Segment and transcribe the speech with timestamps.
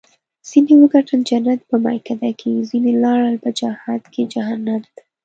[0.49, 5.01] ځینو وګټل جنت په میکده کې ځیني لاړل په جهاد کې جهنم ته